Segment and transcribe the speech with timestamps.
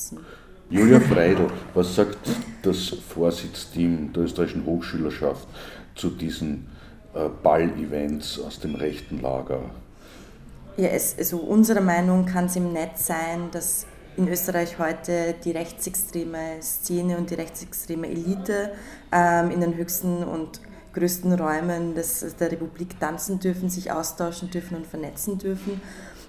[0.00, 0.18] vernetzen.
[0.70, 2.18] Julia Freidl, was sagt
[2.62, 5.46] das Vorsitzteam der österreichischen Hochschülerschaft
[5.96, 6.68] zu diesen
[7.14, 9.62] äh, Ball-Events aus dem rechten Lager?
[10.76, 13.86] Ja, es, also unserer Meinung kann es im Netz sein, dass
[14.16, 18.70] in Österreich heute die rechtsextreme Szene und die rechtsextreme Elite
[19.10, 20.60] ähm, in den höchsten und
[20.92, 25.80] größten Räumen des, der Republik tanzen dürfen, sich austauschen dürfen und vernetzen dürfen.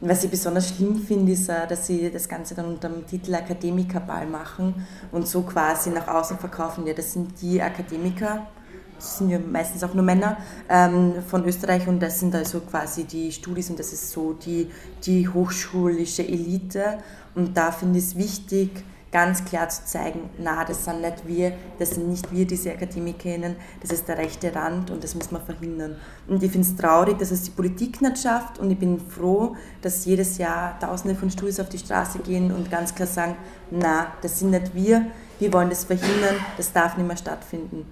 [0.00, 3.34] Was ich besonders schlimm finde, ist, äh, dass sie das Ganze dann unter dem Titel
[3.34, 8.46] Akademikerball machen und so quasi nach außen verkaufen, ja, das sind die Akademiker,
[8.94, 10.36] das sind ja meistens auch nur Männer
[10.68, 14.70] ähm, von Österreich und das sind also quasi die Studis und das ist so die,
[15.04, 16.98] die hochschulische Elite
[17.34, 18.70] und da finde ich es wichtig,
[19.10, 23.56] ganz klar zu zeigen, na, das sind nicht wir, das sind nicht wir, diese Akademikerinnen,
[23.80, 25.96] das ist der rechte Rand und das muss man verhindern.
[26.26, 29.56] Und ich finde es traurig, dass es die Politik nicht schafft und ich bin froh,
[29.80, 33.36] dass jedes Jahr Tausende von Studis auf die Straße gehen und ganz klar sagen,
[33.70, 35.06] na, das sind nicht wir,
[35.38, 37.86] wir wollen das verhindern, das darf nicht mehr stattfinden.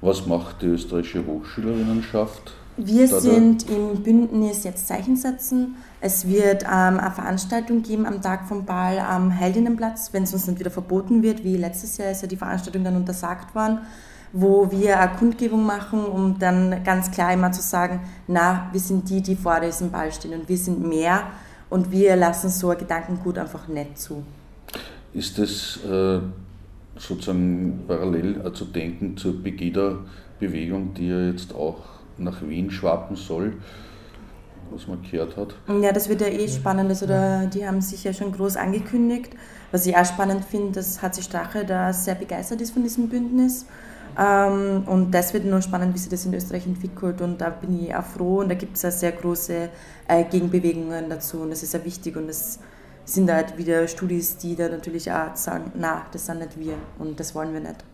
[0.00, 2.52] Was macht die österreichische Hochschülerinnenschaft?
[2.76, 5.74] Wir sind im Bündnis jetzt Zeichen setzen.
[6.00, 10.46] Es wird ähm, eine Veranstaltung geben am Tag vom Ball am Heldinnenplatz, wenn es uns
[10.46, 13.80] nicht wieder verboten wird, wie letztes Jahr ist ja die Veranstaltung dann untersagt worden,
[14.32, 19.10] wo wir eine Kundgebung machen, um dann ganz klar immer zu sagen, na, wir sind
[19.10, 21.22] die, die vor diesem Ball stehen und wir sind mehr
[21.68, 24.22] und wir lassen so ein Gedankengut einfach nicht zu.
[25.12, 26.20] Ist das äh,
[26.96, 31.82] sozusagen parallel äh, zu denken zur Pegida-Bewegung, die ja jetzt auch
[32.18, 33.54] nach Wien schwappen soll,
[34.70, 35.54] was man gehört hat.
[35.80, 36.90] Ja, das wird ja eh spannend.
[36.90, 39.30] Also da, die haben sich ja schon groß angekündigt.
[39.70, 43.66] Was ich auch spannend finde, dass HC Strache da sehr begeistert ist von diesem Bündnis.
[44.18, 47.20] Ähm, und das wird nur spannend, wie sich das in Österreich entwickelt.
[47.20, 48.40] Und da bin ich auch froh.
[48.40, 49.68] Und da gibt es auch sehr große
[50.08, 51.38] äh, Gegenbewegungen dazu.
[51.38, 52.16] Und das ist sehr wichtig.
[52.16, 52.58] Und es
[53.08, 56.74] sind halt wieder Studis, die da natürlich auch sagen, na, das sind nicht wir.
[56.98, 57.84] Und das wollen wir nicht.